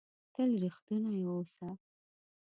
تل 0.33 0.49
ریښتونی 0.63 1.17
اووسه! 1.27 1.67